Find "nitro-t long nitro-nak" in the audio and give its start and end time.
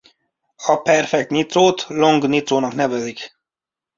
1.35-2.73